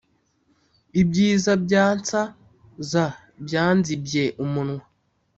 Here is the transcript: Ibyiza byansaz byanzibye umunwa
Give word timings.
Ibyiza 1.01 1.51
byansaz 1.63 2.93
byanzibye 3.45 4.23
umunwa 4.43 4.83